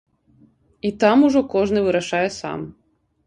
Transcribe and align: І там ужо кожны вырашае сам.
І 0.89 0.91
там 1.03 1.25
ужо 1.27 1.41
кожны 1.53 1.79
вырашае 1.87 2.25
сам. 2.39 2.59